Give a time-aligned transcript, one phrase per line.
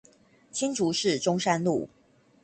[0.51, 1.87] 新竹市中山路